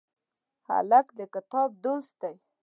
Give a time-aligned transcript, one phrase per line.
[0.67, 2.35] هلک د کتاب دوست دی.